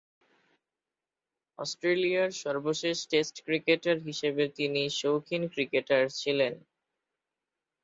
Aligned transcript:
অস্ট্রেলিয়ার 1.59 2.29
সর্বশেষ 2.43 2.97
test 3.11 3.35
cricketer 3.45 3.97
হিসেবে 4.07 4.43
তিনি 4.57 4.81
শৌখিন 4.99 5.43
ক্রিকেটার 5.53 6.03
ছিলেন। 6.19 6.53